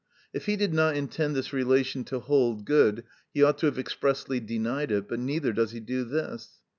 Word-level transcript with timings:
If 0.33 0.47
he 0.47 0.55
did 0.55 0.73
not 0.73 0.95
intend 0.95 1.35
this 1.35 1.53
relation 1.53 2.03
to 2.05 2.19
hold 2.21 2.65
good, 2.65 3.03
he 3.35 3.43
ought 3.43 3.59
to 3.59 3.67
have 3.67 3.77
expressly 3.77 4.39
denied 4.39 4.91
it; 4.91 5.07
but 5.07 5.19
neither 5.19 5.53
does 5.53 5.73
he 5.73 5.79
do 5.79 6.05
this. 6.05 6.59